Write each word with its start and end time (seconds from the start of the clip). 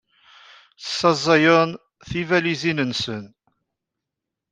Ssaẓayen 0.83 1.69
tibalizin-nsen. 2.09 3.25